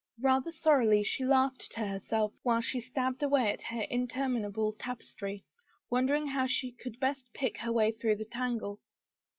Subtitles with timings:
[0.23, 5.45] Rather sorrily she laughed to herself while she stabbed away at her interminable tapestry,
[5.91, 8.79] wondering how she could best pick her way through the tangle.